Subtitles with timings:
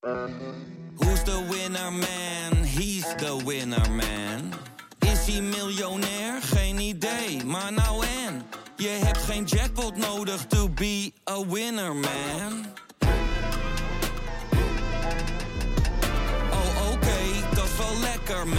[0.00, 2.64] Who's the winner man?
[2.64, 4.52] He's the winner man.
[4.98, 6.42] Is hij miljonair?
[6.42, 8.42] Geen idee, maar nou en.
[8.76, 12.66] Je hebt geen jackpot nodig to be a winner man.
[16.50, 18.58] Oh oké, dat is wel lekker man.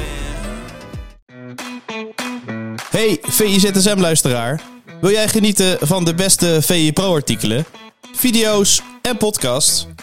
[2.90, 4.62] Hey VIZSM-luisteraar.
[5.00, 7.66] Wil jij genieten van de beste VI Pro-artikelen,
[8.14, 9.88] video's en podcasts?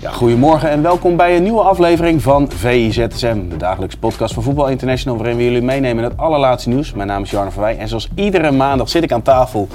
[0.00, 4.68] Ja, goedemorgen en welkom bij een nieuwe aflevering van VIZSM, de dagelijkse podcast van Voetbal
[4.68, 6.92] International, waarin we jullie meenemen in het allerlaatste nieuws.
[6.92, 9.68] Mijn naam is Jarno Verwij en zoals iedere maandag zit ik aan tafel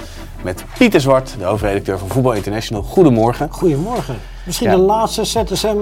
[0.43, 2.81] met Pieter Zwart, de hoofdredacteur van Voetbal International.
[2.83, 3.47] Goedemorgen.
[3.51, 4.15] Goedemorgen.
[4.45, 4.75] Misschien Ja.
[4.75, 5.77] de laatste ZSM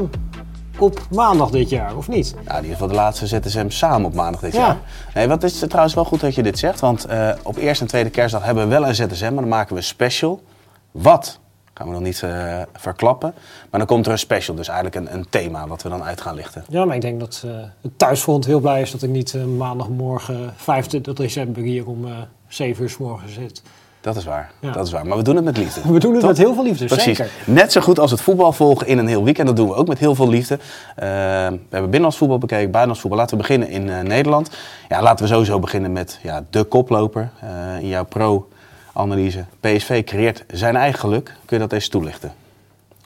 [0.77, 2.33] op maandag dit jaar, of niet?
[2.35, 4.59] Nou, in ieder geval de laatste ZSM samen op maandag dit Ja.
[4.59, 4.77] jaar.
[5.13, 7.83] Nee, wat is het trouwens wel goed dat je dit zegt, want eh, op eerste
[7.83, 10.41] en tweede kerstdag hebben we wel een ZSM, maar dan maken we special.
[10.91, 11.39] Wat?
[11.73, 13.33] Gaan we nog niet eh, verklappen.
[13.69, 16.21] Maar dan komt er een special, dus eigenlijk een, een thema wat we dan uit
[16.21, 16.63] gaan lichten.
[16.69, 19.43] Ja, maar ik denk dat eh, het thuisfront heel blij is dat ik niet eh,
[19.43, 22.11] maandagmorgen 25 december hier om eh
[22.47, 23.61] 7 uur s morgens zit.
[24.01, 24.71] Dat is waar, Ja.
[24.71, 25.05] dat is waar.
[25.07, 25.81] Maar we doen het met liefde.
[25.93, 27.17] We doen het met heel veel liefde, Precies.
[27.17, 27.31] zeker.
[27.45, 29.47] Net zo goed als het voetbal volgen in een heel weekend.
[29.47, 30.59] Dat doen we ook met heel veel liefde.
[30.95, 33.19] We hebben binnenlands voetbal bekeken, buitenlands voetbal.
[33.19, 34.49] Laten we beginnen in Nederland.
[34.89, 37.29] Ja, laten we sowieso beginnen met ja, de koploper
[37.79, 38.05] in jouw
[38.93, 39.45] pro-analyse.
[39.59, 41.25] PSV creëert zijn eigen geluk.
[41.45, 42.33] Kun je dat eens toelichten?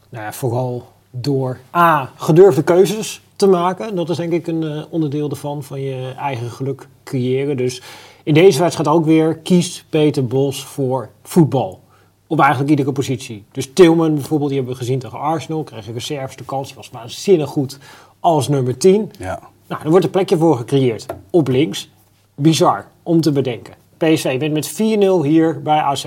[0.10, 3.96] Nou ja, vooral door A, gedurfde keuzes te maken.
[3.96, 7.58] Dat is denk ik een eh, onderdeel ervan, van je eigen geluk creëren.
[7.58, 7.82] Dus
[8.24, 11.82] in deze wedstrijd ook weer kiest Peter Bos voor voetbal.
[12.28, 13.44] Op eigenlijk iedere positie.
[13.52, 15.64] Dus Tilman bijvoorbeeld, die hebben we gezien tegen Arsenal.
[15.64, 17.78] Kreeg een reserves de kans, die was waanzinnig goed
[18.20, 19.12] als nummer 10.
[19.20, 19.40] Ja.
[19.68, 21.06] Nou, er wordt een plekje voor gecreëerd.
[21.30, 21.90] Op links.
[22.36, 23.74] Bizar om te bedenken.
[23.98, 26.06] PSV wint met 4-0 hier bij AZ.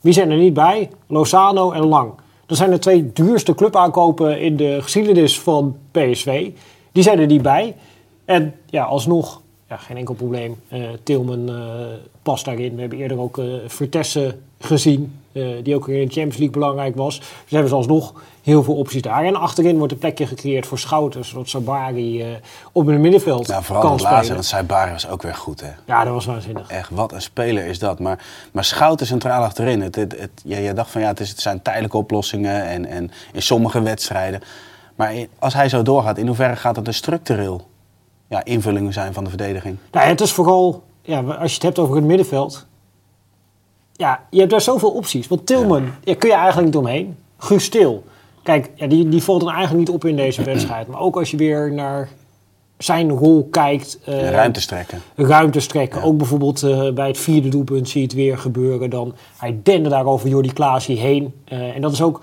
[0.00, 0.90] Wie zijn er niet bij?
[1.06, 2.12] Lozano en Lang.
[2.46, 6.50] Dat zijn de twee duurste clubaankopen in de geschiedenis van PSV.
[6.92, 7.76] Die zijn er niet bij.
[8.24, 10.56] En ja, alsnog, ja, geen enkel probleem.
[10.68, 11.56] Eh Tilman eh,
[12.22, 12.74] past daarin.
[12.74, 15.18] We hebben eerder ook eh Vertessen gezien.
[15.32, 17.18] eh, die ook weer in de Champions League belangrijk was.
[17.18, 19.24] Dus hebben ze alsnog heel veel opties daar.
[19.24, 21.24] En achterin wordt een plekje gecreëerd voor Schouten.
[21.24, 22.28] Zodat Sabari eh,
[22.72, 24.34] op het middenveld Nou, vooral kan dat laatste, spelen.
[24.34, 25.70] want Saibari was ook weer goed, hè?
[25.86, 26.68] Ja, dat was waanzinnig.
[26.70, 27.98] Echt, wat een speler is dat.
[27.98, 29.80] Maar, maar Schouten centraal achterin.
[29.82, 32.86] Het, het, het, ja, je dacht van ja, het, is, het zijn tijdelijke oplossingen en,
[32.86, 34.40] en in sommige wedstrijden.
[34.94, 37.66] Maar in- als hij zo doorgaat, in hoeverre gaat het een structureel
[38.28, 39.76] ja, invulling zijn van de verdediging?
[39.92, 42.66] Nou, het is vooral, ja, als je het hebt over het middenveld.
[43.96, 45.28] Ja, je hebt daar zoveel opties.
[45.28, 46.14] Want Tilman, ja.
[46.14, 47.16] kun je eigenlijk niet omheen.
[47.38, 48.04] Guus Til.
[48.42, 50.86] Kijk, ja, die, die valt dan eigenlijk niet op in deze wedstrijd.
[50.86, 52.08] Maar ook als je weer naar
[52.78, 53.98] zijn rol kijkt.
[54.04, 55.02] En ruimte strekken.
[55.14, 56.02] ruimtes trekken.
[56.02, 58.90] Ook bijvoorbeeld eh, bij het vierde doelpunt zie je het weer gebeuren.
[58.90, 61.34] Dan hij dende daar over Jordi Klaasie heen.
[61.44, 62.20] Eh, en dat is ook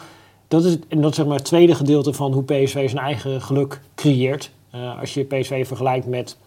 [0.48, 3.42] dat is, en dat is zeg maar het tweede gedeelte van hoe PSV zijn eigen
[3.42, 4.52] geluk creëert.
[5.00, 6.38] Als je PSV vergelijkt met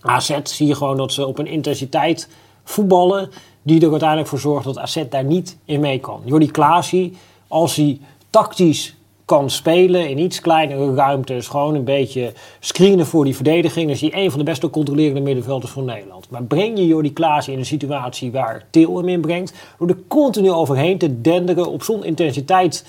[0.00, 2.28] AZ, zie je gewoon dat ze op een intensiteit
[2.64, 3.30] voetballen
[3.62, 6.22] die er uiteindelijk voor zorgt dat AZ daar niet in mee kan.
[6.24, 7.16] Jordi Klaasie,
[7.48, 8.00] als hij
[8.30, 14.00] tactisch kan spelen in iets kleinere ruimtes, gewoon een beetje screenen voor die verdediging, is
[14.00, 16.30] hij een van de beste controlerende middenvelders van Nederland.
[16.30, 19.98] Maar breng je Jordi Klaasie in een situatie waar Til hem in brengt, door er
[20.08, 22.86] continu overheen te denderen, op zo'n intensiteit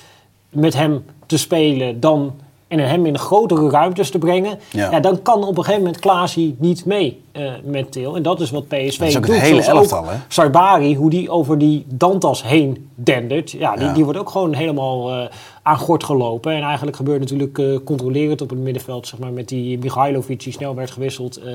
[0.50, 2.34] met hem te spelen, dan
[2.80, 4.92] en hem in grotere ruimtes te brengen, Ja.
[4.92, 5.00] ja.
[5.00, 8.16] dan kan op een gegeven moment Klaasie niet mee eh, met Til.
[8.16, 9.36] En dat is wat PSV Dat is ook doet.
[9.36, 10.16] het hele elftal, hè?
[10.28, 13.52] Sarbari, hoe die over die Dantas heen dendert.
[13.52, 13.94] Ja, die, Ja.
[13.94, 15.26] die wordt ook gewoon helemaal eh,
[15.64, 16.54] aan gort gelopen.
[16.54, 20.54] En eigenlijk gebeurt natuurlijk eh, controlerend op het middenveld, zeg maar, met die Mihailovic die
[20.54, 21.38] snel werd gewisseld.
[21.38, 21.54] eh,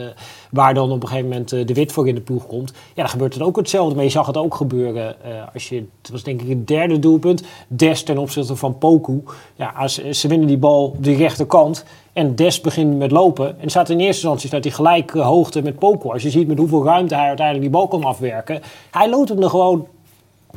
[0.50, 2.70] waar dan op een gegeven moment eh, de Wit voor in de ploeg komt.
[2.70, 3.94] Ja, dan gebeurt het ook hetzelfde.
[3.94, 5.16] Maar je zag het ook gebeuren
[5.52, 9.22] als je, het was denk ik het derde doelpunt, Des ten opzichte van Poku.
[9.56, 11.84] Ja, als, ze winnen die bal de rechterkant.
[12.12, 13.60] En Des begint met lopen.
[13.60, 16.08] En staat in eerste instantie staat hij gelijk hoogte met Poku.
[16.08, 18.60] Als je ziet met hoeveel ruimte hij uiteindelijk die bal kan afwerken.
[18.90, 19.86] Hij loopt hem er gewoon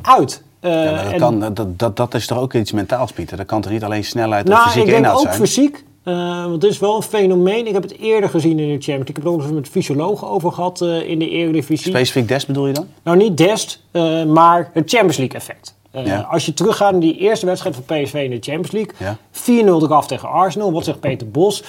[0.02, 0.42] uit.
[0.62, 3.36] Eh, Ja, dat, en- kan, dat, dat, dat is toch ook iets mentaals, Pieter?
[3.36, 5.34] Dat kan toch niet alleen snelheid of nou, ik denk inhoud ook zijn?
[5.34, 5.84] fysiek.
[6.04, 7.66] eh, want het is wel een fenomeen.
[7.66, 9.08] Ik heb het eerder gezien in de Champions League.
[9.08, 11.90] Ik heb het ook nog met fysiologen over gehad eh, in de Eredivisie.
[11.90, 12.86] Specifiek Des bedoel je dan?
[13.02, 13.82] Nou, niet Dest,
[14.26, 15.74] maar het Champions League effect.
[16.04, 16.20] Ja.
[16.30, 18.92] Als je teruggaat naar die eerste wedstrijd van PSV in de Champions League.
[18.98, 19.16] Ja.
[19.30, 20.72] 4-0 eraf tegen Arsenal.
[20.72, 21.64] Wat zegt Peter Bos?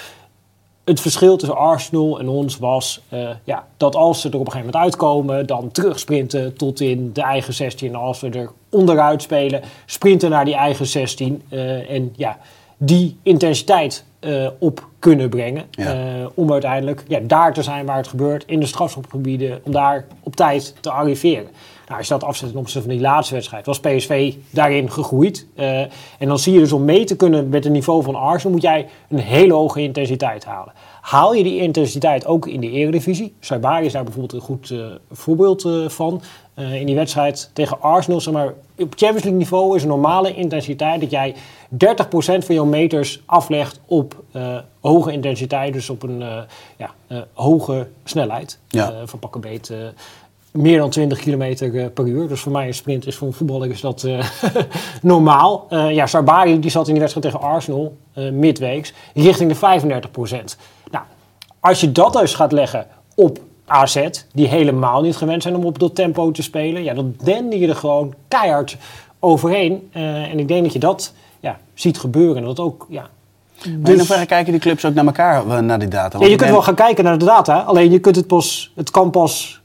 [0.83, 4.51] Het verschil tussen Arsenal en ons was eh, ja, dat als ze er op een
[4.51, 7.87] gegeven moment uitkomen, dan terugsprinten tot in de eigen 16.
[7.87, 11.41] En als we er onderuit spelen, sprinten naar die eigen 16.
[11.49, 12.37] eh, en ja,
[12.77, 15.65] die intensiteit eh, op kunnen brengen.
[15.71, 16.29] Ja.
[16.33, 20.35] om uiteindelijk ja, daar te zijn waar het gebeurt, in de strafschopgebieden, om daar op
[20.35, 21.47] tijd te arriveren.
[21.85, 25.47] Nou, als je dat afzet ten opzichte van die laatste wedstrijd, was PSV daarin gegroeid.
[25.55, 25.79] Eh,
[26.19, 28.61] en dan zie je dus om mee te kunnen met het niveau van Arsenal, moet
[28.61, 30.73] jij een hele hoge intensiteit halen.
[31.01, 33.35] Haal je die intensiteit ook in de eredivisie?
[33.39, 36.21] Saibari is daar bijvoorbeeld een goed eh, voorbeeld eh, van.
[36.55, 41.01] In die wedstrijd tegen Arsenal, zeg maar, op Champions League niveau is een normale intensiteit
[41.01, 41.35] dat jij 30%
[42.45, 44.23] van jouw meters aflegt op
[44.81, 46.23] hoge intensiteit, dus op een
[46.77, 46.93] ja,
[47.33, 48.59] hoge snelheid.
[48.67, 48.93] Ja.
[49.05, 49.73] Van pakken beet
[50.53, 52.27] meer dan 20 kilometer eh, per uur.
[52.27, 54.25] Dus voor mij een sprint is voor een voetballer is dat eh,
[55.01, 55.65] normaal.
[55.69, 59.59] Eh, ja, Sarbari die zat in die wedstrijd tegen Arsenal eh, midweeks richting de 35%
[60.91, 61.05] Nou,
[61.59, 65.79] als je dat dus gaat leggen op AZ, die helemaal niet gewend zijn om op
[65.79, 68.77] dat tempo te spelen, ja, dan dende je er gewoon keihard
[69.19, 69.89] overheen.
[69.91, 72.37] En ik denk dat je dat ja, ziet gebeuren.
[72.37, 73.01] En dat ook, ja.
[73.01, 76.19] Maar in Dus- hoeverre kijken die clubs ook naar elkaar, naar die data?
[76.19, 78.91] ja, je kunt wel gaan kijken naar de data, alleen je kunt het pas, het
[78.91, 79.62] kan pas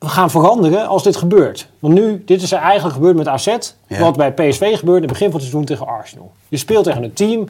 [0.00, 1.68] gaan veranderen als dit gebeurt.
[1.78, 3.98] Want nu, dit is er eigenlijk gebeurd met AZ, Ja.
[3.98, 6.32] wat bij PSV gebeurde in het begin van het seizoen tegen Arsenal.
[6.48, 7.48] Je speelt tegen een team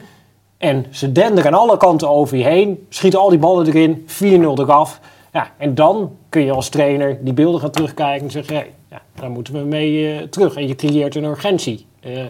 [0.57, 4.59] en ze denderen aan alle kanten over je heen, schieten al die ballen erin, 4-0
[4.59, 4.99] eraf.
[5.33, 9.01] Ja, en dan kun je als trainer die beelden gaan terugkijken en zeggen, hey, ja,
[9.15, 10.55] daar moeten we mee eh, terug.
[10.55, 11.85] En je creëert een urgentie.
[11.99, 12.21] Eh,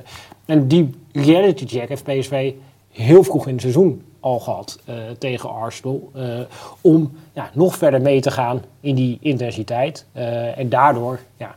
[0.45, 2.54] en die reality check heeft PSV
[2.92, 6.12] heel vroeg in het seizoen al gehad eh, tegen Arsenal.
[6.13, 6.24] eh,
[6.81, 10.06] om ja, nog verder mee te gaan in die intensiteit.
[10.12, 11.56] Eh, en daardoor ja,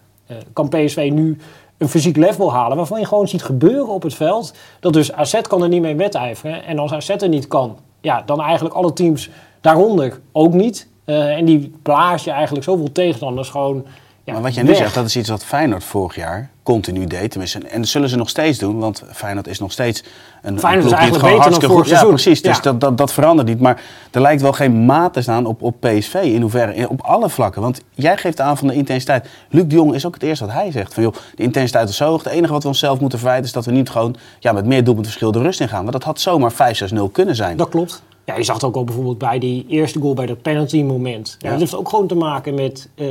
[0.53, 1.39] kan PSV nu
[1.79, 4.55] een fysiek level halen waarvan je gewoon ziet gebeuren op het veld.
[4.81, 6.65] Dat dus AZ kan er niet mee wedijveren.
[6.65, 9.31] En als AZ er niet kan, ja, dan eigenlijk alle teams
[9.61, 10.91] daaronder ook niet.
[11.05, 13.85] En die blaas je eigenlijk zoveel tegenstanders gewoon
[14.25, 14.79] ja, maar wat jij nu weg.
[14.79, 17.31] zegt, dat is iets wat Feyenoord vorig jaar continu deed.
[17.31, 20.05] Tenminste, en dat zullen ze nog steeds doen, want Feyenoord is nog steeds
[20.43, 21.85] een, Feyenoord is ploeg die het eigenlijk gewoon beter dan vorig.
[21.89, 22.15] Ja, seizoen.
[22.15, 22.43] precies.
[22.43, 22.63] Dus Ja.
[22.63, 23.61] dat, dat, dat verandert niet.
[23.61, 23.81] Maar
[24.11, 27.29] er lijkt wel geen maat te staan op, op PSV in hoeverre, in- op alle
[27.29, 27.63] vlakken.
[27.63, 29.29] Want jij geeft aan van de intensiteit.
[29.49, 30.95] Luc de Jong is ook het eerste wat hij zegt.
[30.95, 32.25] Van joh, de intensiteit is zo hoog.
[32.25, 34.85] Het enige wat we onszelf moeten verwijten is dat we niet gewoon ja, met meer
[34.85, 35.81] doelpuntverschil de rust in gaan.
[35.81, 37.57] Want dat had zomaar 5-6-0 kunnen zijn.
[37.57, 38.03] Dat klopt.
[38.25, 41.37] Ja, je zag het ook al bijvoorbeeld bij die eerste goal bij dat penalty moment.
[41.39, 41.51] Ja.
[41.51, 43.07] Dat heeft ook gewoon te maken met eh,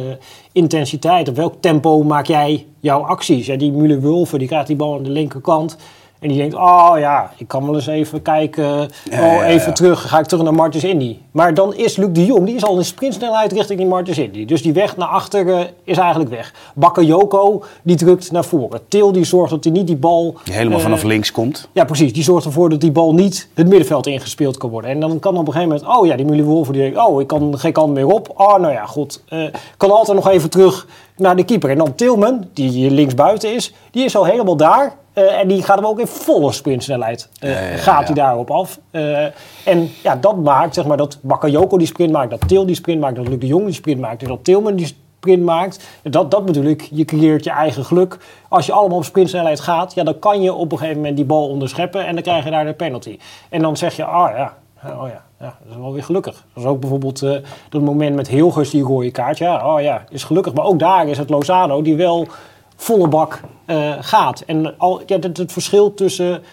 [0.51, 1.29] intensiteit.
[1.29, 3.45] Op welk tempo maak jij jouw acties?
[3.45, 5.77] Ja, die Müller-Wulven die krijgt die bal aan de linkerkant.
[6.21, 8.79] En die denkt, oh ja, ik kan wel eens even kijken.
[8.81, 9.73] Oh, ja, even ja.
[9.73, 11.17] terug, ga ik terug naar Martens Indy.
[11.31, 14.45] Maar dan is Luc de Jong, die is al in sprintsnelheid richting die Martens Indy.
[14.45, 16.53] Dus die weg naar achteren is eigenlijk weg.
[16.75, 18.79] Bakayoko, die drukt naar voren.
[18.87, 20.35] Til, die zorgt dat hij niet die bal...
[20.43, 21.69] Die helemaal eh, vanaf links komt.
[21.71, 22.13] ja, precies.
[22.13, 24.89] Die zorgt ervoor dat die bal niet het middenveld ingespeeld kan worden.
[24.89, 27.21] En dan kan op een gegeven moment, oh ja, die Mully Wolven die denkt, oh,
[27.21, 28.33] ik kan geen kant meer op.
[28.35, 29.23] Oh, nou ja, goed.
[29.27, 29.43] eh
[29.77, 30.87] kan altijd nog even terug
[31.21, 31.69] naar de keeper.
[31.69, 34.93] En dan Tilman, die hier linksbuiten is, die is al helemaal daar.
[35.13, 37.29] Eh, en die gaat hem ook in volle sprintsnelheid.
[37.33, 38.79] Ja, ja, ja, gaat hij daarop af.
[38.91, 39.23] Eh,
[39.65, 42.99] en ja, dat maakt, zeg maar, dat Bakayoko die sprint maakt, dat Til die sprint
[42.99, 45.87] maakt, dat Luc de Jong die sprint maakt, en dat Tilman die sprint maakt.
[46.03, 48.17] Dat, dat bedoel ik, je creëert je eigen geluk.
[48.49, 51.25] Als je allemaal op sprintsnelheid gaat, ja, dan kan je op een gegeven moment die
[51.25, 53.19] bal onderscheppen en dan krijg je daar de penalty.
[53.49, 54.53] En dan zeg je, ah ja,
[54.83, 56.45] oh ja, ja dat is wel weer gelukkig.
[56.53, 57.35] Dat is ook bijvoorbeeld eh,
[57.69, 59.37] dat moment met Hilgers, die rode kaart.
[59.37, 60.53] Ja, oh ja, is gelukkig.
[60.53, 62.27] Maar ook daar is het Lozano die wel
[62.75, 64.43] volle bak eh, gaat.
[64.45, 66.43] En al, ja, het, het verschil tussen...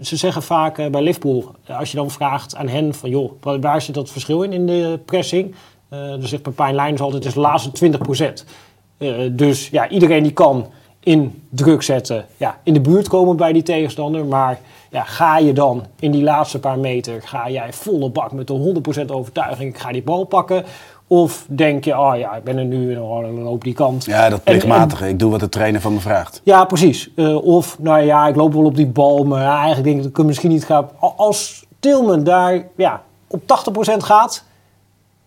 [0.00, 3.10] Ze zeggen vaak eh, bij Liverpool, als je dan vraagt aan hen van...
[3.10, 5.54] joh, waar, zit dat verschil in, in de pressing?
[5.88, 8.44] Dan zegt Pepijn Leijns altijd, het is de laatste 20
[9.32, 10.66] dus ja, iedereen die kan
[11.00, 14.24] in druk zetten, ja, in de buurt komen bij die tegenstander.
[14.24, 18.46] Maar ja, ga je dan in die laatste paar meter, ga jij volle bak met
[18.46, 20.64] de 100% overtuiging, ik ga die bal pakken?
[21.08, 24.04] Of denk je, oh ja, ik ben er nu en dan loop die kant.
[24.04, 25.08] Ja, dat En- en- plichtmatige.
[25.08, 26.40] Ik doe wat de trainer van me vraagt.
[26.44, 27.10] ja, precies.
[27.16, 30.02] Eh, of, nou ja, ik loop wel op die bal, maar ja, eigenlijk denk ik
[30.02, 30.88] dat ik misschien niet ga.
[30.98, 34.44] Al- Als Tilman daar ja, op 80% gaat,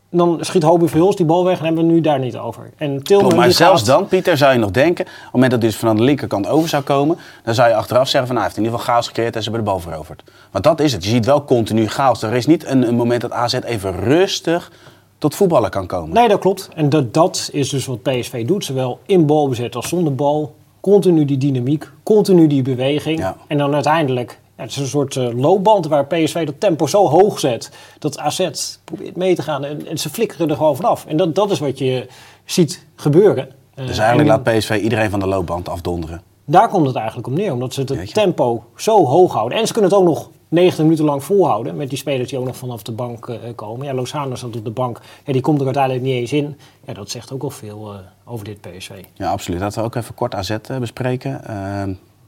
[0.10, 2.70] dan schiet Hobie Verhulst die bal weg en hebben we nu daar niet over.
[2.78, 5.06] En Tilman maar zelfs gaat- dan, Pieter, zou je nog denken...
[5.06, 7.18] op het moment dat dit van de linkerkant over zou komen...
[7.44, 8.36] dan zou je achteraf zeggen van...
[8.36, 10.24] nou, hij heeft in ieder geval chaos gecreëerd en ze hebben de bal veroverd.
[10.51, 11.04] Want dat is het.
[11.04, 12.22] Je ziet wel continu chaos.
[12.22, 14.72] Er is niet een, een moment dat AZ even rustig
[15.18, 16.13] tot voetballen kan komen.
[16.13, 16.70] Nee, dat klopt.
[16.75, 18.66] En dat, dat is dus wat PSV doet.
[18.66, 20.56] Zowel in balbezit als zonder bal.
[20.82, 23.20] Continu die dynamiek, continu die beweging.
[23.20, 23.36] Ja.
[23.48, 27.08] En dan uiteindelijk, ja, het is een soort eh, loopband waar PSV dat tempo zo
[27.08, 27.72] hoog zet.
[28.00, 28.50] Dat AZ
[28.84, 31.06] probeert mee te gaan en, en ze flikkeren er gewoon vanaf.
[31.06, 32.08] En dat, dat is wat je
[32.46, 33.50] ziet gebeuren.
[33.74, 36.22] Eh, Dus eigenlijk en laat PSV iedereen van de loopband afdonderen.
[36.46, 37.54] Daar komt het eigenlijk om neer.
[37.54, 39.58] Omdat ze het tempo zo hoog houden.
[39.58, 42.46] En ze kunnen het ook nog 90 minuten lang volhouden met die spelers die ook
[42.46, 43.86] nog vanaf de bank eh, komen.
[43.86, 45.01] Ja, Lozano zat op de bank.
[45.25, 46.58] Ja, die komt er uiteindelijk niet eens in.
[46.86, 48.92] Ja, dat zegt ook al veel over dit PSV.
[49.13, 49.60] Ja, absoluut.
[49.60, 51.42] Laten we ook even kort AZ bespreken.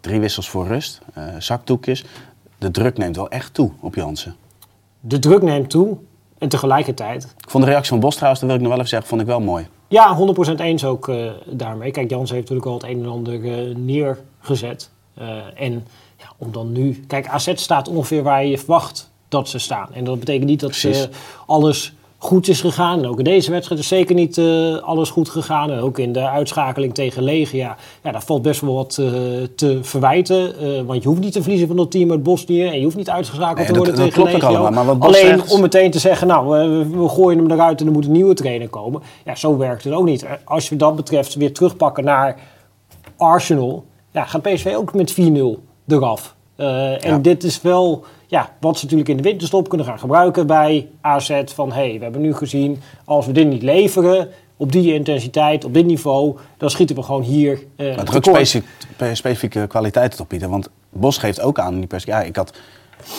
[0.01, 2.03] Drie wissels voor rust, eh, zakdoekjes.
[2.58, 4.36] De druk neemt wel echt toe op Jansen.
[5.00, 5.98] De druk neemt toe
[6.38, 8.91] en tegelijkertijd Ik vond de reactie van Bos trouwens, dat wil ik nog wel even
[8.91, 9.67] zeggen, vond ik wel mooi.
[9.88, 11.91] Ja, 100% eens ook eh, daarmee.
[11.91, 14.89] Kijk, Jans heeft natuurlijk al het een en ander eh, neergezet.
[15.55, 17.03] En ja, om dan nu...
[17.08, 19.93] Kijk, AZ staat ongeveer waar je verwacht dat ze staan.
[19.93, 21.01] En dat betekent niet dat Precies.
[21.01, 21.10] ze
[21.46, 22.99] alles goed is gegaan.
[22.99, 25.71] En ook in deze wedstrijd is zeker niet eh, alles goed gegaan.
[25.71, 27.75] En ook in de uitschakeling tegen Legia.
[28.03, 29.07] Ja, daar valt best wel wat eh,
[29.55, 30.57] te verwijten.
[30.59, 32.65] Eh, want je hoeft niet te verliezen van dat team uit Bosnië.
[32.65, 34.85] En je hoeft niet uitgeschakeld Nee, te dat- worden dat tegen klopt allemaal.
[34.85, 36.47] Wat Bos Alleen zegt- om meteen te zeggen, nou,
[36.89, 39.01] we, gooien hem eruit en er moet een nieuwe trainer komen.
[39.25, 40.25] Ja, zo werkt het ook niet.
[40.43, 42.39] Als je dat betreft weer terugpakken naar
[43.17, 46.35] Arsenal, ja, gaat PSV ook met 4-0 eraf.
[46.55, 47.17] Eh, en Ja.
[47.17, 51.41] dit is wel ja, wat ze natuurlijk in de winterstop kunnen gaan gebruiken bij AZ.
[51.46, 54.27] Van hé, hey, we hebben nu gezien, als we dit niet leveren
[54.58, 58.05] op die intensiteit, op dit niveau, dan schieten we gewoon hier eh Maar
[58.98, 60.50] pe- specifieke kwaliteiten op bieden.
[60.50, 62.03] Want Bos geeft ook aan in die pers.
[62.03, 62.58] Ja, ik had,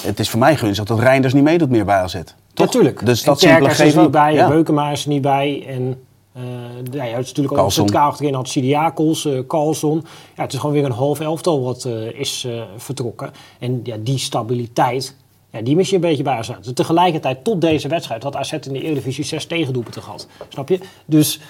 [0.03, 2.13] het is voor mij gunstig dat Reinders niet meedoet meer bij AZ.
[2.55, 2.67] Toch?
[2.67, 3.07] Natuurlijk.
[3.07, 4.49] Dus dat en Kerkers is niet bij, Ja.
[4.49, 5.65] Beukema is er niet bij.
[5.69, 6.43] En eh
[6.91, 10.05] ja, je had natuurlijk ook centraal achterin had Sidiakos, eh Carlson.
[10.37, 12.47] Ja, het is gewoon weer een half elftal wat eh, is
[12.77, 13.31] vertrokken.
[13.59, 15.17] En ja, die stabiliteit,
[15.51, 16.51] ja, die mis je een beetje bij AZ.
[16.63, 20.27] Dus tegelijkertijd, tot deze wedstrijd, had AZ in de Eredivisie zes tegendoelpunten gehad.
[20.49, 20.79] Snap je?
[21.07, 21.41] Dus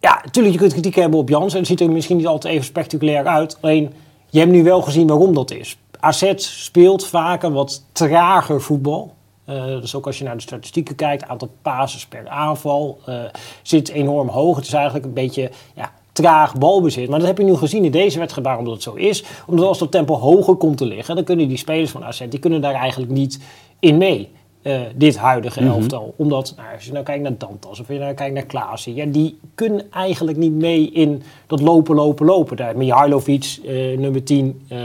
[0.00, 1.52] ja, natuurlijk, je kunt kritiek hebben op Jans.
[1.52, 3.58] En het ziet er misschien niet altijd even spectaculair uit.
[3.60, 3.92] Alleen,
[4.30, 5.76] je hebt nu wel gezien waarom dat is.
[6.00, 9.14] AZ speelt vaak een wat trager voetbal.
[9.46, 13.20] Eh, dus ook als je naar de statistieken kijkt, aantal passes per aanval eh,
[13.62, 14.56] zit enorm hoog.
[14.56, 17.08] Het is eigenlijk een beetje ja, traag balbezit.
[17.08, 19.24] Maar dat heb je nu gezien in deze wedstrijd, waarom dat zo is.
[19.46, 22.38] Omdat als dat tempo hoger komt te liggen, dan kunnen die spelers van AZ, die
[22.38, 23.40] kunnen daar eigenlijk niet
[23.78, 24.30] in mee.
[24.66, 26.14] eh, dit huidige elftal.
[26.16, 29.04] Omdat, nou, als je nou kijkt naar Dantas of je nou kijkt naar Klaasie, ja,
[29.04, 32.56] die kunnen eigenlijk niet mee in dat lopen, lopen, lopen.
[32.56, 34.78] Daar, Mihailovic, eh, nummer 10, eh,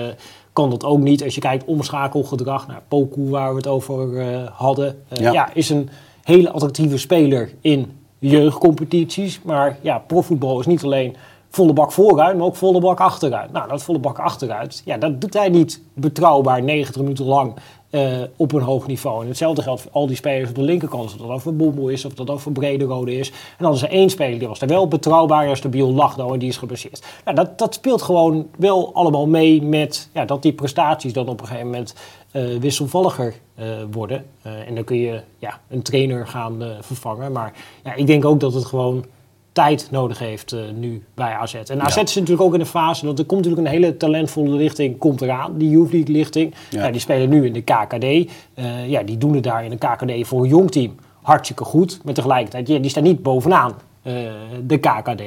[0.54, 1.24] kan dat ook niet.
[1.24, 5.32] Als je kijkt omschakelgedrag, naar Poku waar we het over eh, hadden, eh, Ja.
[5.32, 5.50] ja.
[5.54, 5.90] is een
[6.24, 9.42] hele attractieve speler in jeugdcompetities.
[9.44, 11.16] Maar ja, profvoetbal is niet alleen
[11.52, 13.52] volle bak vooruit, maar ook volle bak achteruit.
[13.52, 17.54] Nou, dat volle bak achteruit, ja, dat doet hij niet betrouwbaar 90 minuten lang
[17.92, 19.22] eh, op een hoog niveau.
[19.22, 21.04] En hetzelfde geldt voor al die spelers op de linkerkant.
[21.06, 23.30] Of dat ook voor Bommel is, of dat ook voor Brederode is.
[23.30, 26.40] En dan is er één speler die was daar wel betrouwbaar en stabiel Lachdo en
[26.40, 27.06] die is geblesseerd.
[27.26, 31.42] Nou, dat, dat speelt gewoon wel allemaal mee met ja, dat die prestaties dan op
[31.42, 31.96] een gegeven moment
[32.32, 34.26] eh, wisselvalliger eh, worden.
[34.42, 37.32] En dan kun je ja, een trainer gaan vervangen.
[37.32, 37.54] Maar
[37.84, 39.06] ja, ik denk ook dat het gewoon
[39.52, 41.54] tijd nodig heeft eh, nu bij AZ.
[41.54, 42.02] En AZ Ja.
[42.02, 45.22] is natuurlijk ook in een fase, dat er komt natuurlijk een hele talentvolle lichting komt
[45.22, 46.54] eraan, die Youth League lichting.
[46.70, 46.92] Ja.
[46.92, 48.04] Die spelen nu in de KKD.
[48.04, 52.00] Eh, ja, die doen het daar in de KKD voor een jong team hartstikke goed.
[52.04, 54.14] Maar tegelijkertijd, ja, die staan niet bovenaan eh,
[54.66, 55.22] de KKD.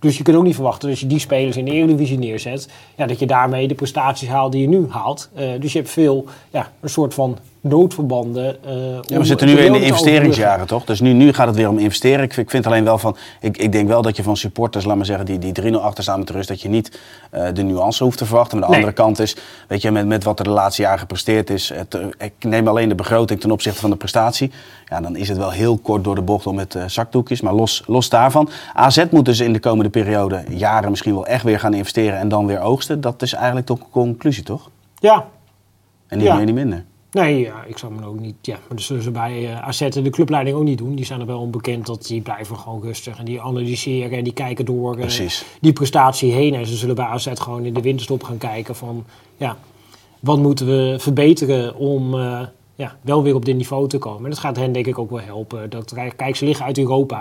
[0.00, 2.68] Dus je kunt ook niet verwachten dat als je die spelers in de Eredivisie neerzet,
[2.96, 5.30] ja, dat je daarmee de prestaties haalt die je nu haalt.
[5.60, 8.64] Dus je hebt veel, ja, een soort van noodverbanden.
[8.64, 10.84] eh, Ja, we zitten nu in de investeringsjaren, toch?
[10.84, 12.24] Dus nu, nu gaat het weer om investeren.
[12.24, 13.16] Ik, vind- ik vind alleen wel van...
[13.40, 16.02] Ik, ik denk wel dat je van supporters, laat maar zeggen, die, die 3-0 achter
[16.02, 16.48] staan met de rust...
[16.48, 18.58] dat je niet eh, de nuance hoeft te verwachten.
[18.58, 18.84] Maar de Nee.
[18.84, 19.36] andere kant is,
[19.68, 21.68] weet je, met, met wat er de laatste jaren gepresteerd is...
[21.74, 24.50] Het, eh, ik neem alleen de begroting ten opzichte van de prestatie.
[24.84, 27.40] Ja, dan is het wel heel kort door de bocht om met eh, zakdoekjes.
[27.40, 30.44] Maar los, los daarvan, AZ moet dus in de komende periode...
[30.48, 33.00] jaren misschien wel echt weer gaan investeren en dan weer oogsten.
[33.00, 34.70] Dat is eigenlijk toch een conclusie, toch?
[34.98, 35.26] Ja,
[36.08, 36.34] En niet Ja.
[36.36, 36.84] meer, niet minder.
[37.22, 38.34] Nee, ja, ik zou me ook niet.
[38.42, 40.94] Ja, maar dat zullen ze bij eh, AZ en de clubleiding ook niet doen.
[40.94, 44.32] Die zijn er wel onbekend dat die blijven gewoon rustig en die analyseren en die
[44.32, 45.44] kijken door Precies.
[45.60, 46.54] die prestatie heen.
[46.54, 49.04] En ze zullen bij AZ gewoon in de winterstop gaan kijken van
[49.36, 49.56] ja,
[50.20, 52.40] wat moeten we verbeteren om eh,
[52.74, 54.24] ja, wel weer op dit niveau te komen.
[54.24, 55.70] En dat gaat hen denk ik ook wel helpen.
[55.70, 57.18] Dat, kijk, ze liggen uit Europa.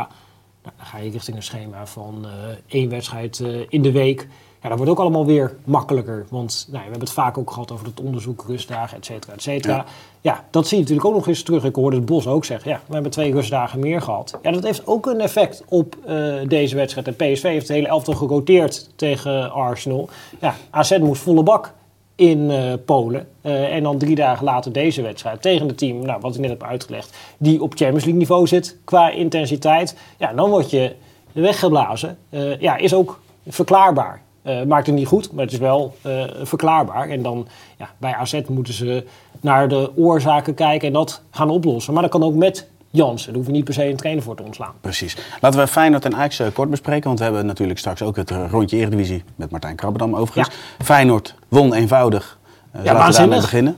[0.63, 2.25] Nou, dan ga je richting een schema van
[2.67, 4.27] één wedstrijd in de week.
[4.65, 6.25] Ja, dat wordt ook allemaal weer makkelijker.
[6.29, 9.41] Want nou, we hebben het vaak ook gehad over het onderzoek, rustdagen, et cetera, et
[9.41, 9.75] cetera.
[9.75, 9.85] Ja.
[10.21, 10.43] Ja.
[10.49, 11.63] dat zie je natuurlijk ook nog eens terug.
[11.63, 14.39] Ik hoorde het Bos ook zeggen, ja, we hebben twee rustdagen meer gehad.
[14.41, 17.07] Ja, dat heeft ook een effect op eh, deze wedstrijd.
[17.07, 20.09] En PSV heeft het hele elftal geroteerd tegen Arsenal.
[20.39, 21.73] Ja, AZ moest volle bak
[22.15, 23.27] in eh, Polen.
[23.41, 26.49] Eh, en dan drie dagen later deze wedstrijd tegen het team, nou, wat ik net
[26.49, 29.95] heb uitgelegd, die op Champions League niveau zit qua intensiteit.
[30.17, 30.95] Ja, dan word je
[31.31, 32.17] weggeblazen.
[32.59, 34.23] Ja, is ook verklaarbaar.
[34.45, 37.09] Eh, maakt het niet goed, maar het is wel eh, verklaarbaar.
[37.09, 37.47] En dan
[37.77, 39.05] ja, bij AZ moeten ze
[39.41, 41.93] naar de oorzaken kijken en dat gaan oplossen.
[41.93, 43.27] Maar dat kan ook met Jansen.
[43.27, 44.73] Daar hoef je niet per se een trainer voor te ontslaan.
[44.81, 45.17] Precies.
[45.41, 47.07] Laten we Feyenoord en Ajax eh, kort bespreken.
[47.07, 50.55] Want we hebben natuurlijk straks ook het rondje Eredivisie met Martijn Krabbedam overigens.
[50.83, 52.39] Feyenoord won eenvoudig.
[52.83, 53.77] Ja, laten we daarmee beginnen.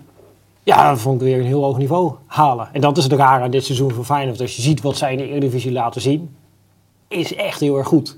[0.64, 2.70] Ja, dat vond ik weer een heel hoog niveau halen.
[2.72, 4.42] En dat is het rare aan dit seizoen van Feyenoord.
[4.42, 6.36] Als je ziet wat zij in de Eredivisie laten zien,
[7.08, 8.18] is echt heel erg goed.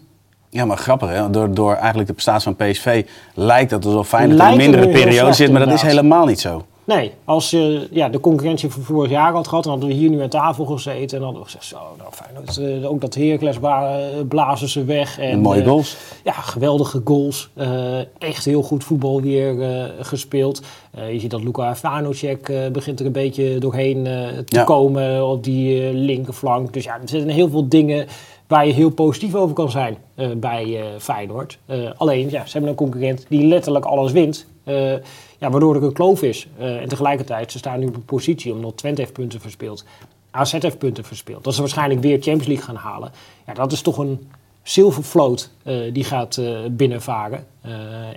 [0.50, 1.30] Ja, maar grappig hè.
[1.30, 5.16] Door, door eigenlijk de prestatie van PSV lijkt het alsof Feyenoord in een mindere periode
[5.18, 6.66] slecht, zit, maar dat is helemaal niet zo.
[6.84, 10.10] Nee, als je ja, de concurrentie van vorig jaar had gehad, dan hadden we hier
[10.10, 11.18] nu aan tafel gezeten.
[11.18, 13.58] En dan hadden we gezegd, zo, nou Feyenoord, eh, ook dat Heracles
[14.28, 15.20] blazen ze weg.
[15.20, 15.98] En, En mooie eh, goals.
[16.24, 17.50] Ja, geweldige goals.
[17.54, 19.56] Eh, echt heel goed voetbal weer
[20.02, 20.62] gespeeld.
[21.12, 24.64] Je ziet dat Luka Vanocek begint er een beetje doorheen te Ja.
[24.64, 26.74] komen op die linkerflank.
[26.74, 28.08] Dus ja, er zitten heel veel dingen
[28.50, 31.58] waar je heel positief over kan zijn eh, bij eh, Feyenoord.
[31.66, 34.48] Eh, alleen, ja, ze hebben een concurrent die letterlijk alles wint.
[35.40, 36.48] Ja, waardoor er een kloof is.
[36.58, 39.86] En tegelijkertijd, ze staan nu op een positie omdat Twente heeft punten verspeeld.
[40.32, 41.44] AZ heeft punten verspeeld.
[41.44, 43.12] Dat ze waarschijnlijk weer Champions League gaan halen.
[43.46, 44.30] Ja, dat is toch een
[44.62, 45.52] zilvervloot
[45.94, 46.42] die gaat
[46.72, 47.46] binnenvaren.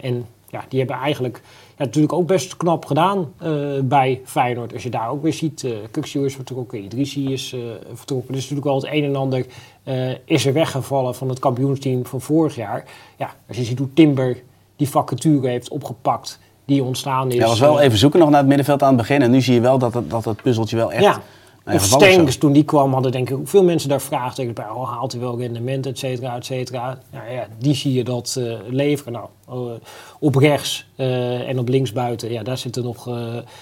[0.03, 1.43] En ja, die hebben eigenlijk
[1.77, 3.51] ja, natuurlijk ook best knap gedaan eh,
[3.83, 4.73] bij Feyenoord.
[4.73, 7.61] Als je daar ook weer ziet, uh, Kuksio is vertrokken, Idrissi is eh,
[7.93, 8.33] vertrokken.
[8.33, 9.47] Dus natuurlijk wel het een en ander
[9.83, 12.85] eh, is er weggevallen van het kampioensteam van vorig jaar.
[13.17, 14.43] Ja, als je ziet hoe Timber
[14.77, 17.35] die vacature heeft opgepakt, die ontstaan is.
[17.35, 19.23] Ja, was wel eh, even zoeken nog naar het middenveld aan het begin.
[19.23, 21.03] En nu zie je wel dat het, dat het puzzeltje wel echt...
[21.03, 21.21] ja.
[21.65, 24.69] Nee, Of Stengs, toen die kwam, hadden denk ik ook veel mensen daar vraagtekens bij.
[24.69, 26.99] Oh, haalt hij wel rendement, et cetera, et cetera.
[27.11, 29.13] Nou ja, die zie je dat eh, leveren.
[29.13, 29.75] Nou, eh,
[30.19, 33.07] op rechts eh, en op links buiten, ja, daar zitten nog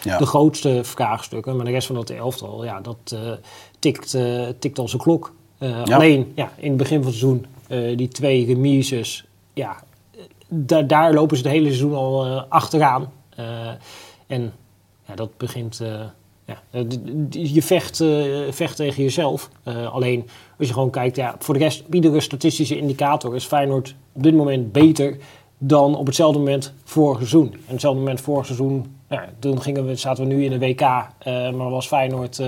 [0.02, 0.18] Ja.
[0.18, 1.56] de grootste vraagstukken.
[1.56, 3.16] Maar de rest van dat elftal, ja, dat
[3.78, 4.16] tikt,
[4.58, 5.32] tikt als een klok.
[5.58, 5.82] Ja.
[5.82, 7.46] Alleen, ja, in het begin van het seizoen,
[7.96, 9.76] die twee remises, ja,
[10.48, 13.12] da- daar lopen ze het hele seizoen al achteraan.
[14.26, 14.52] En
[15.06, 15.82] ja, dat begint.
[16.50, 16.84] Ja, eh,
[17.30, 18.08] je vecht, eh,
[18.50, 19.50] vecht tegen jezelf.
[19.62, 20.28] Eh, alleen
[20.58, 24.34] als je gewoon kijkt, ja, voor de rest, iedere statistische indicator is Feyenoord op dit
[24.34, 25.16] moment beter
[25.58, 27.52] dan op hetzelfde moment vorig seizoen.
[27.52, 28.98] En hetzelfde moment vorig seizoen,
[29.38, 30.80] toen gingen we, zaten we nu in de WK,
[31.56, 32.42] maar was Feyenoord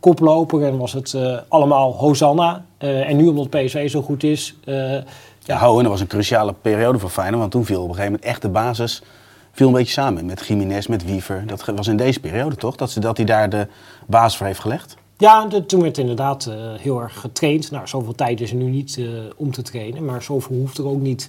[0.00, 1.16] koploper en was het
[1.48, 2.64] allemaal Hosanna.
[2.78, 4.56] En nu omdat PSV zo goed is,
[5.44, 7.40] Ja, ho, en dat was een cruciale periode voor Feyenoord.
[7.40, 9.02] Want toen viel op een gegeven moment echt de basis
[9.52, 10.26] viel een beetje samen.
[10.26, 11.46] Met Jiménez, met Wiever.
[11.46, 12.76] Dat was in deze periode toch?
[12.76, 13.66] Dat, ze, dat hij daar de
[14.06, 14.96] basis voor heeft gelegd.
[15.18, 17.70] Ja, de- toen werd inderdaad eh, heel erg getraind.
[17.70, 20.04] Nou, zoveel tijd is er nu niet eh, om te trainen.
[20.04, 21.28] Maar zoveel hoeft er ook niet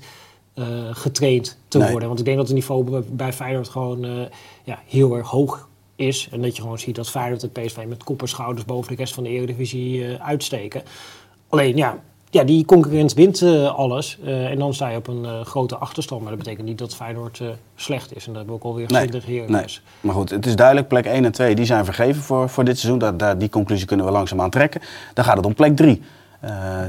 [0.54, 1.90] eh, getraind te Nee.
[1.92, 2.08] worden.
[2.08, 4.30] Want ik denk dat het niveau bij, Feyenoord gewoon
[4.64, 6.30] ja, heel erg hoog is.
[6.32, 8.98] En dat je gewoon ziet dat Feyenoord en PSV met kop en schouders boven de
[8.98, 10.84] rest van de Eredivisie uitsteken.
[11.50, 12.00] Alleen, ja,
[12.32, 14.18] ja, die concurrent wint eh, alles.
[14.24, 16.22] Eh, en dan sta je op een eh, grote achterstand.
[16.22, 17.42] Maar dat betekent niet dat Feyenoord
[17.76, 18.28] slecht is.
[18.28, 19.40] En dat hebben we ook alweer gezien tegen nee.
[19.40, 19.82] Heracles.
[20.02, 20.88] Maar goed, het is duidelijk.
[20.88, 23.00] Plek 1 en 2 die zijn vergeven voor, voor dit seizoen.
[23.00, 24.82] Daar, daar, die conclusie kunnen we langzaamaan trekken.
[25.14, 26.02] Dan gaat het om plek 3.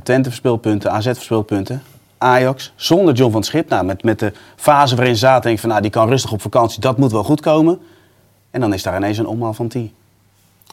[0.03, 1.83] Twente verspeelpunten, AZ verspeelpunten.
[2.19, 3.69] Ajax zonder John van Schip.
[3.69, 6.41] Nou, met, met de fase waarin zaten, denk ik van nou, die kan rustig op
[6.41, 6.81] vakantie.
[6.81, 7.79] Dat moet wel goed komen.
[8.51, 9.93] En dan is daar ineens een omhaal van 10.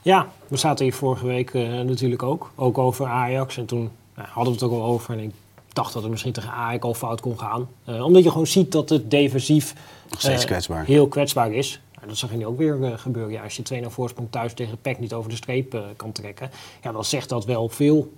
[0.01, 2.51] Ja, we zaten hier vorige week natuurlijk ook.
[2.55, 3.57] Ook over Ajax.
[3.57, 3.89] En toen
[4.27, 5.13] hadden we het ook al over.
[5.13, 5.31] En ik
[5.73, 7.69] dacht dat het misschien tegen Ajax al fout kon gaan.
[7.85, 9.73] Eh, omdat je gewoon ziet dat het defensief
[10.17, 10.85] steeds eh, kwetsbaar.
[10.85, 11.79] heel kwetsbaar is.
[11.95, 13.31] Nou, dat zag je nu ook weer eh, gebeuren.
[13.31, 16.51] Ja, als je 2-0 voorsprong thuis tegen PEC niet over de streep kan trekken.
[16.83, 18.11] Ja, dan zegt dat wel veel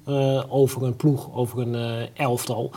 [0.50, 2.72] over een ploeg, over een elftal.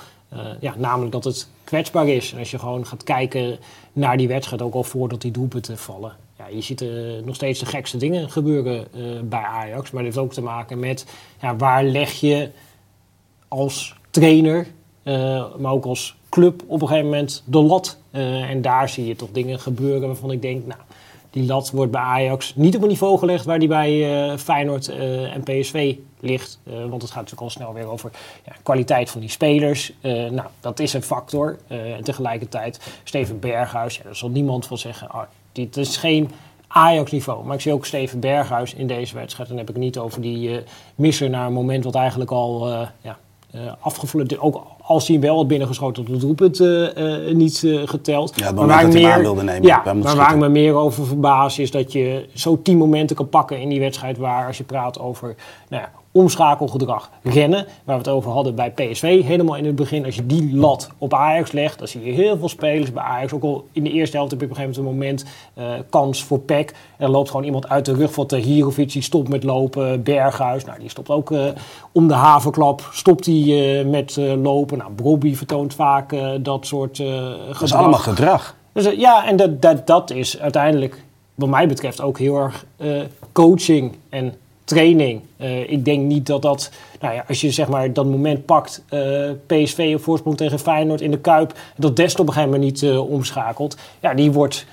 [0.60, 2.32] Ja, namelijk dat het kwetsbaar is.
[2.32, 3.58] En als je gewoon gaat kijken
[3.92, 6.16] naar die wedstrijd, ook al voordat die doelpunten vallen.
[6.38, 6.84] Ja, je ziet
[7.24, 8.86] nog steeds de gekste dingen gebeuren
[9.28, 9.90] bij Ajax.
[9.90, 11.06] Maar dit heeft ook te maken met
[11.40, 12.50] ja, waar leg je
[13.48, 14.66] als trainer,
[15.04, 17.98] eh, maar ook als club op een gegeven moment de lat.
[18.10, 20.80] Eh, en daar zie je toch dingen gebeuren waarvan ik denk, nou,
[21.30, 24.88] die lat wordt bij Ajax niet op een niveau gelegd waar die bij eh, Feyenoord
[24.88, 26.58] en PSV ligt.
[26.64, 28.10] Want het gaat natuurlijk al snel weer over
[28.46, 29.92] ja, kwaliteit van die spelers.
[30.02, 31.58] Nou, dat is een factor.
[31.68, 36.30] En tegelijkertijd Steven Berghuis, ja, daar zal niemand van zeggen, ah, dit is geen
[36.68, 37.44] Ajax-niveau.
[37.44, 39.48] Maar ik zie ook Steven Berghuis in deze wedstrijd.
[39.48, 42.68] Dan heb ik niet over die eh, misser naar een moment wat eigenlijk al
[43.00, 43.18] ja,
[43.80, 44.40] afgevlogen.
[44.40, 48.32] Ook als hij hem wel had binnengeschoten op het doelpunt eh, eh, niet geteld.
[48.36, 51.58] Ja, Maar waar ik meer- wilde nemen, Ja, maar waar ik me meer over verbaas
[51.58, 54.98] is dat je zo tien momenten kan pakken in die wedstrijd waar als je praat
[55.00, 55.34] over
[55.68, 60.04] nou ja, omschakelgedrag, rennen, waar we het over hadden bij PSV helemaal in het begin.
[60.04, 63.32] Als je die lat op Ajax legt, dan zie je heel veel spelers bij Ajax.
[63.32, 65.24] Ook al in de eerste helft heb je op een gegeven moment een
[65.54, 66.74] moment eh, kans voor PEC.
[66.96, 70.02] Er loopt gewoon iemand uit de rug van Tahirovic, die stopt met lopen.
[70.02, 71.44] Berghuis, nou, die stopt ook eh,
[71.92, 74.78] om de havenklap, stopt hij eh, met lopen.
[74.78, 77.06] Nou, Brobby vertoont vaak dat soort eh
[77.46, 78.54] Dat is allemaal gedrag.
[78.72, 82.66] dus, ja, en dat, dat, dat is uiteindelijk, wat mij betreft, ook heel erg
[83.32, 85.20] coaching en training.
[85.36, 88.82] Eh, ik denk niet dat dat, nou ja, als je zeg maar dat moment pakt,
[88.88, 92.72] eh, PSV op voorsprong tegen Feyenoord in de Kuip, dat Dest op een gegeven moment
[92.72, 93.76] niet eh, omschakelt.
[94.00, 94.66] Ja, die wordt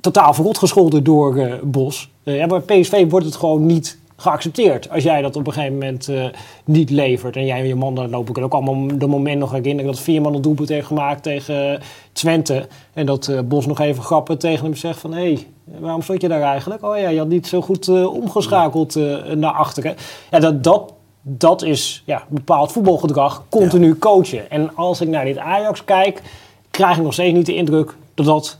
[0.00, 2.10] totaal verrot gescholden door Bos.
[2.22, 4.90] Ja, bij PSV wordt het gewoon niet geaccepteerd.
[4.90, 6.24] Als jij dat op een gegeven moment uh,
[6.64, 7.36] niet levert.
[7.36, 10.00] En jij en je man, dan lopen ik ook allemaal de moment nog herinneren dat
[10.00, 11.80] Veerman een doelpunt heeft gemaakt tegen
[12.12, 12.68] Twente.
[12.92, 15.12] En dat uh, Bos nog even grappen tegen hem zegt van...
[15.12, 15.46] hé, hey,
[15.78, 16.84] waarom stond je daar eigenlijk?
[16.84, 18.94] Oh ja, je had niet zo goed uh, omgeschakeld
[19.34, 19.96] naar achteren.
[20.30, 23.44] Ja, dat, dat, dat is ja, bepaald voetbalgedrag.
[23.48, 23.94] Continu ja.
[23.98, 24.50] coachen.
[24.50, 26.22] En als ik naar dit Ajax kijk,
[26.70, 28.58] krijg ik nog steeds niet de indruk dat dat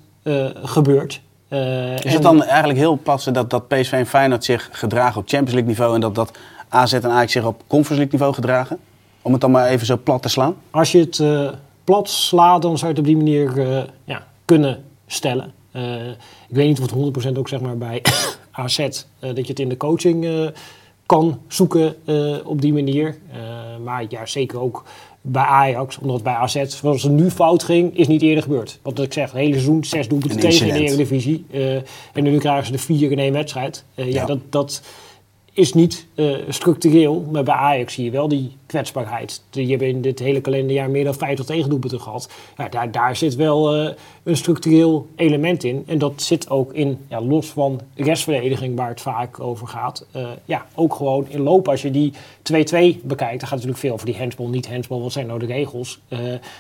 [0.63, 1.21] gebeurt.
[1.49, 5.29] Uh, is het dan eigenlijk heel plat dat, dat PSV en Feyenoord zich gedragen op
[5.29, 8.79] Champions League niveau en dat, dat AZ en Ajax zich op Conference League niveau gedragen?
[9.23, 10.55] Om het dan maar even zo plat te slaan?
[10.71, 11.51] Als je het uh,
[11.85, 15.53] plat slaat, dan zou je het op die manier uh, ja, kunnen stellen.
[16.49, 18.03] ik weet niet of het 100% ook zeg maar, bij
[18.51, 18.77] AZ
[19.19, 20.51] dat je het in de coaching
[21.07, 21.97] kan zoeken
[22.45, 23.19] op die manier.
[23.85, 24.85] maar ja, zeker ook
[25.27, 28.79] bij Ajax, omdat bij AZ, zoals het nu fout ging, is niet eerder gebeurd.
[28.83, 31.45] Wat ik zeg, het hele seizoen, zes doelpunten tegen in de Eredivisie.
[31.51, 31.75] Uh,
[32.13, 33.85] en nu krijgen ze de vier in één wedstrijd.
[33.95, 34.13] Uh, ja.
[34.13, 34.83] ja, dat, dat
[35.55, 39.43] is niet uh, structureel, maar bij Ajax zie je wel die kwetsbaarheid.
[39.51, 42.29] Je hebt in dit hele kalenderjaar meer dan 50 tegendoelpunten gehad.
[42.57, 43.91] Ja, daar, daar zit wel uh,
[44.23, 45.83] een structureel element in.
[45.87, 50.07] En dat zit ook in, ja, los van de restverdediging waar het vaak over gaat.
[50.17, 51.69] Uh, ja, ook gewoon in loop.
[51.69, 52.17] Als je die 2-2
[53.03, 55.03] bekijkt, dan gaat natuurlijk veel over die handsbal, niet handsbal.
[55.03, 56.01] Wat zijn nou de regels?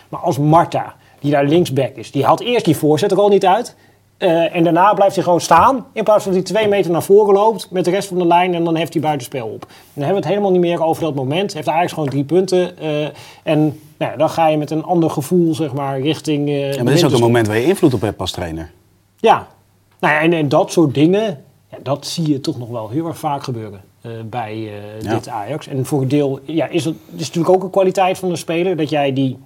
[0.09, 3.47] maar als Marta, die daar linksback is, die haalt eerst die voorzet er al niet
[3.47, 3.77] uit.
[4.19, 5.87] Uh, en daarna blijft hij gewoon staan.
[5.93, 8.27] In plaats van dat hij twee meter naar voren loopt met de rest van de
[8.27, 8.55] lijn.
[8.55, 9.61] En dan heeft hij buitenspel op.
[9.61, 9.69] dan
[10.05, 11.55] hebben we het helemaal niet meer over dat moment.
[11.55, 12.83] Heeft eigenlijk gewoon drie punten.
[12.83, 13.07] Uh,
[13.43, 16.49] en nou, dan ga je met een ander gevoel zeg maar, richting.
[16.49, 18.71] Uh, ja, maar dit is ook een moment waar je invloed op hebt als trainer.
[19.17, 19.47] Ja,
[19.99, 21.45] nou ja, en, en dat soort dingen.
[21.71, 23.81] Ja, dat zie je toch nog wel heel erg vaak gebeuren.
[24.25, 25.67] bij dit Ajax.
[25.67, 28.77] En voor een deel ja, is het is natuurlijk ook een kwaliteit van de speler.
[28.77, 29.39] Dat jij die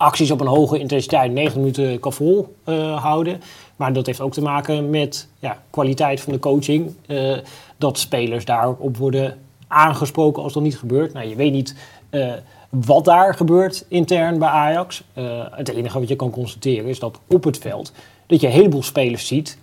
[0.00, 3.40] acties op een hoge intensiteit 9 minuten kan volhouden.
[3.76, 6.94] Maar dat heeft ook te maken met ja, kwaliteit van de coaching.
[7.06, 7.36] Uh,
[7.76, 11.12] dat spelers daarop worden aangesproken als dat niet gebeurt.
[11.12, 11.74] Nou, je weet niet
[12.10, 12.32] uh,
[12.68, 15.04] wat daar gebeurt intern bij Ajax.
[15.50, 17.92] Het enige wat je kan constateren is dat op het veld...
[18.26, 19.58] dat je een heleboel spelers ziet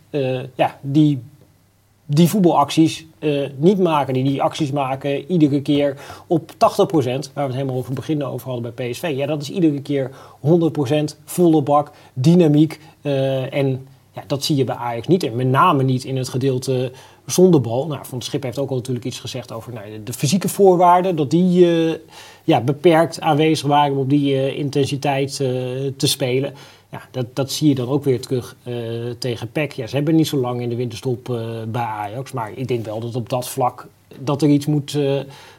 [0.55, 1.21] ja, die
[2.09, 3.05] die voetbalacties
[3.57, 4.13] niet maken.
[4.13, 6.55] Die die acties maken iedere keer op 80%.
[6.55, 9.13] Waar we het helemaal over het begin over hadden bij PSV.
[9.15, 10.13] Ja, dat is iedere keer 100%
[11.25, 12.79] volle bak, dynamiek
[13.51, 15.23] en ja, dat zie je bij Ajax niet.
[15.23, 16.91] En met name niet in het gedeelte
[17.25, 17.87] zonder bal.
[17.87, 21.15] Nou, Van Schip heeft ook al natuurlijk iets gezegd over nou, de fysieke voorwaarden.
[21.15, 21.93] Dat die uh,
[22.43, 25.35] ja, beperkt aanwezig waren om op die intensiteit
[25.97, 26.53] te spelen.
[26.91, 28.55] Ja, dat, dat zie je dan ook weer terug
[29.19, 29.71] tegen PEC.
[29.71, 31.25] Ja, ze hebben niet zo lang in de winterstop
[31.67, 32.31] bij Ajax.
[32.31, 33.87] Maar ik denk wel dat op dat vlak
[34.19, 34.97] dat er iets moet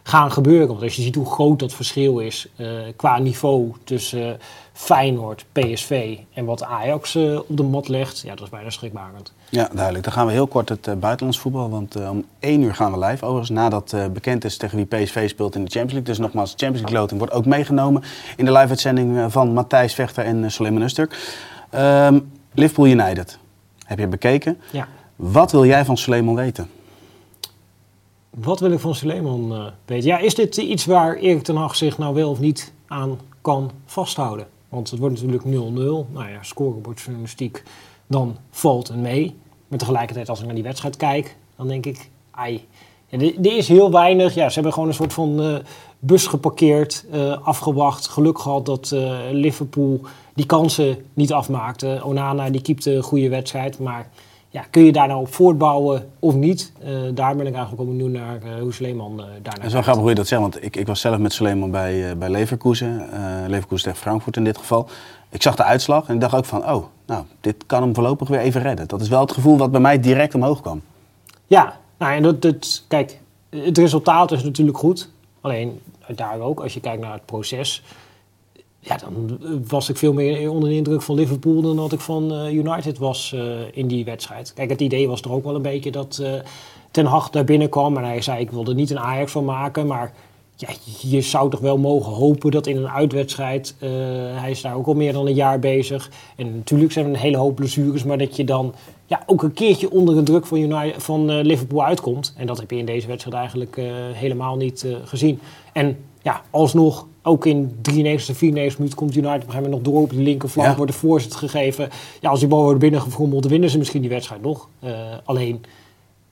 [0.02, 0.68] gaan gebeuren.
[0.68, 2.48] Want als je ziet hoe groot dat verschil is
[2.96, 4.38] qua niveau tussen
[4.72, 9.32] Feyenoord, PSV en wat Ajax op de mat legt, ja, dat is bijna schrikbarend.
[9.50, 10.04] Ja, duidelijk.
[10.04, 12.92] Dan gaan we heel kort het uh, buitenlands voetbal, want uh, om één uur gaan
[12.92, 13.24] we live.
[13.24, 16.14] Overigens, nadat bekend is tegen wie PSV speelt in de Champions League.
[16.14, 18.02] Dus nogmaals, de Champions League loting wordt ook meegenomen
[18.36, 21.38] in de live-uitzending van Matthijs Vechter en Suleiman Usturk.
[21.74, 23.38] Um, Liverpool United,
[23.84, 24.58] heb je bekeken.
[24.72, 24.88] Ja.
[25.16, 26.70] Wat wil jij van Suleiman weten?
[28.30, 30.08] Wat wil ik van Suleiman weten?
[30.08, 33.70] Ja, is dit iets waar Erik ten Hag zich nou wel of niet aan kan
[33.86, 34.46] vasthouden?
[34.68, 35.48] Want het wordt natuurlijk 0-0.
[36.12, 37.62] Nou ja, scorebordjournalistiek,
[38.08, 39.36] dan valt het mee.
[39.68, 42.66] Maar tegelijkertijd, als ik naar die wedstrijd kijk, dan denk ik, ai.
[43.06, 44.34] Ja, er, is heel weinig.
[44.34, 45.56] Ja, ze hebben gewoon een soort van uh,
[45.98, 48.08] bus geparkeerd, uh, afgewacht.
[48.08, 50.00] Geluk gehad dat uh, Liverpool
[50.34, 52.00] die kansen niet afmaakte.
[52.04, 54.08] Onana die keepte een goede wedstrijd, maar
[54.58, 56.72] ja, kun je daar nou op voortbouwen of niet?
[56.84, 59.72] Uh, daar ben ik eigenlijk ook benieuwd naar uh, hoe Sleeman uh, daarna Het is
[59.72, 62.30] wel grappig hoe je dat zegt, want ik, ik was zelf met Sleeman bij, bij
[62.30, 63.08] Leverkusen.
[63.46, 64.88] Leverkusen tegen Frankfurt in dit geval.
[65.30, 68.28] Ik zag de uitslag en ik dacht ook van, oh, nou, dit kan hem voorlopig
[68.28, 68.88] weer even redden.
[68.88, 70.82] Dat is wel het gevoel wat bij mij direct omhoog kwam.
[71.46, 73.18] Ja, nou en dat, dat, kijk,
[73.48, 75.10] het resultaat is natuurlijk goed.
[75.40, 77.82] Alleen daar ook, als je kijkt naar het proces
[78.80, 79.38] ja, dan
[79.68, 82.98] was ik veel meer onder de indruk van Liverpool dan dat ik van uh, United
[82.98, 84.52] was uh, in die wedstrijd.
[84.54, 86.22] Kijk, het idee was er ook wel een beetje dat
[86.90, 90.12] Ten Hag daar binnenkwam en hij zei ik wilde niet een Ajax van maken, maar
[90.56, 90.68] ja,
[91.00, 93.74] je zou toch wel mogen hopen dat in een uitwedstrijd,
[94.34, 97.18] hij is daar ook al meer dan een jaar bezig en natuurlijk zijn er een
[97.18, 98.74] hele hoop blessures, maar dat je dan
[99.06, 102.34] ja, ook een keertje onder de druk van, van Liverpool uitkomt.
[102.36, 103.80] En dat heb je in deze wedstrijd eigenlijk
[104.12, 105.40] helemaal niet gezien.
[105.72, 109.94] En ja, alsnog, ook in 93 94 minuten komt United op een gegeven moment nog
[109.94, 110.68] door op de linkerflank.
[110.68, 110.76] Ja.
[110.76, 111.88] Wordt de voorzet gegeven.
[112.20, 114.68] Ja, als die bal wordt binnengefrommeld, winnen ze misschien die wedstrijd nog.
[114.84, 114.92] Uh,
[115.24, 115.64] alleen,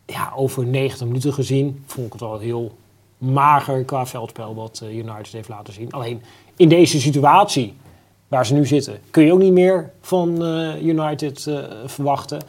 [0.06, 2.72] ja, over 90 minuten gezien vond ik het wel heel
[3.18, 5.92] mager qua veldspel wat uh, United heeft laten zien.
[5.92, 6.22] Alleen,
[6.56, 7.74] in deze situatie
[8.28, 11.50] waar ze nu zitten, kun je ook niet meer van uh, United
[11.84, 12.40] verwachten.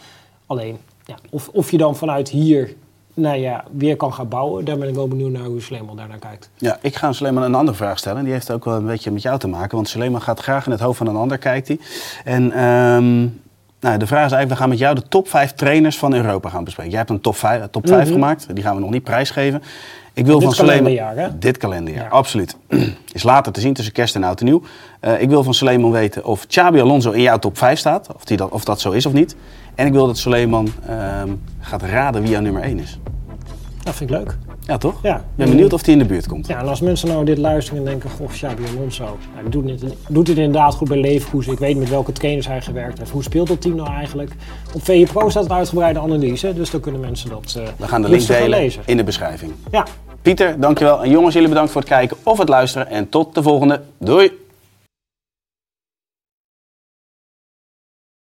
[0.46, 2.76] Alleen, ja, of, of je dan vanuit hier
[3.18, 4.66] nou ja, weer kan gaan bouwen.
[4.66, 6.50] Daar ben ik wel benieuwd naar hoe Sleeman daar naar kijkt.
[6.58, 8.24] Ja, ik ga Sleeman een andere vraag stellen.
[8.24, 9.76] Die heeft ook wel een beetje met jou te maken.
[9.76, 11.80] Want Sleeman gaat graag in het hoofd van een ander, kijkt hij.
[12.24, 13.28] En ehm,
[13.80, 16.50] nou, de vraag is eigenlijk, we gaan met jou de top 5 trainers van Europa
[16.50, 16.92] gaan bespreken.
[16.92, 18.56] Jij hebt een top 5, top 5 gemaakt.
[18.56, 19.64] Die gaan we nog niet prijsgeven.
[20.14, 20.76] Ik wil Dit van Sleeman...
[20.76, 21.38] kalenderjaar, hè?
[21.38, 22.10] Dit kalenderjaar, Ja.
[22.10, 22.58] absoluut.
[23.14, 24.62] Is later te zien tussen kerst en oud en nieuw.
[25.00, 28.08] Eh, ik wil van Suleiman weten of Xabi Alonso in jouw top 5 staat.
[28.16, 29.36] Of, die dat, of dat zo is of niet.
[29.76, 33.00] En ik wil dat Suleiman ehm, gaat raden wie jouw nummer 1 is.
[33.84, 34.38] Dat vind ik leuk.
[34.68, 35.00] Ja, toch?
[35.04, 35.16] Ja.
[35.16, 36.48] Ik ben benieuwd of die in de buurt komt.
[36.48, 39.82] Ja, en als mensen nou dit luisteren en denken, goh, Xabi Alonso, nou, die doet,
[39.82, 41.52] het, doet het inderdaad goed bij Leverkusen.
[41.52, 43.12] Ik weet met welke trainers hij gewerkt heeft.
[43.12, 44.32] Hoe speelt dat team nou eigenlijk?
[44.74, 48.02] Op VE Pro staat een uitgebreide analyse, dus dan kunnen mensen dat eh We gaan
[48.02, 48.82] de link delen lezen.
[48.86, 49.52] in de beschrijving.
[49.72, 49.86] Ja,
[50.22, 51.04] Pieter, dankjewel.
[51.04, 52.88] En jongens, jullie bedankt voor het kijken of het luisteren.
[52.90, 53.82] En tot de volgende.
[54.00, 54.32] Doei!